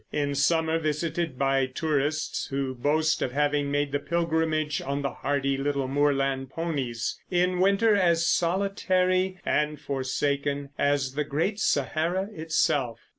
In 0.11 0.33
summer 0.33 0.79
visited 0.79 1.37
by 1.37 1.67
tourists 1.67 2.47
who 2.47 2.73
boast 2.73 3.21
of 3.21 3.33
having 3.33 3.69
made 3.69 3.91
the 3.91 3.99
pilgrimage 3.99 4.81
on 4.81 5.03
the 5.03 5.13
hardy 5.13 5.57
little 5.57 5.87
moorland 5.87 6.49
ponies; 6.49 7.19
in 7.29 7.59
winter 7.59 7.95
as 7.95 8.25
solitary 8.25 9.37
and 9.45 9.79
forsaken 9.79 10.69
as 10.75 11.13
the 11.13 11.23
Great 11.23 11.59
Sahara 11.59 12.29
itself. 12.33 12.99